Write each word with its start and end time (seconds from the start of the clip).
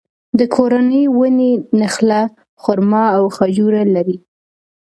د 0.39 0.41
کورنۍ 0.55 1.03
ونې 1.17 1.51
نخله، 1.81 2.21
خورما 2.61 3.03
او 3.17 3.23
خجوره 3.37 3.83
لري. 3.95 4.17